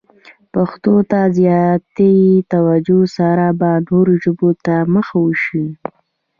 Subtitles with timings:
[0.53, 2.13] پښتو ته د زیاتې
[2.53, 5.65] توجه سره به نورو ژبو ته مخه وشي.